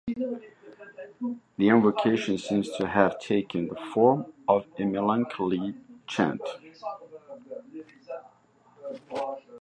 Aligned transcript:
The 1.59 1.69
invocation 1.69 2.39
seems 2.39 2.71
to 2.77 2.87
have 2.87 3.19
taken 3.19 3.67
the 3.67 3.75
form 3.75 4.33
of 4.47 4.65
a 4.79 4.83
melancholy 4.85 5.75
chant. 6.07 6.41